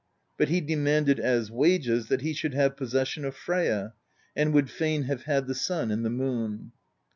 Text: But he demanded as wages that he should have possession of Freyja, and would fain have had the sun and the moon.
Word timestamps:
But 0.35 0.49
he 0.49 0.61
demanded 0.61 1.19
as 1.19 1.51
wages 1.51 2.07
that 2.07 2.21
he 2.21 2.33
should 2.33 2.55
have 2.55 2.75
possession 2.75 3.23
of 3.23 3.35
Freyja, 3.37 3.93
and 4.35 4.51
would 4.51 4.71
fain 4.71 5.03
have 5.03 5.25
had 5.25 5.45
the 5.45 5.53
sun 5.53 5.91
and 5.91 6.03
the 6.03 6.09
moon. 6.09 6.71